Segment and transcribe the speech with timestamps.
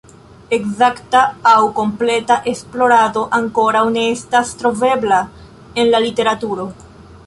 [0.55, 5.25] Ekzakta aŭ kompleta esplorado ankoraŭ ne estas trovebla
[5.83, 6.73] en la literaturo.